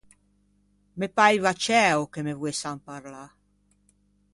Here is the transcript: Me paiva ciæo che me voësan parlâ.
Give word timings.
Me 0.99 1.07
paiva 1.17 1.51
ciæo 1.63 2.01
che 2.13 2.19
me 2.25 2.33
voësan 2.41 2.77
parlâ. 2.87 3.23